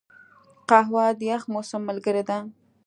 قهوه 0.69 1.05
د 1.19 1.21
یخ 1.31 1.43
موسم 1.53 1.81
ملګرې 1.89 2.23
ده 2.29 2.37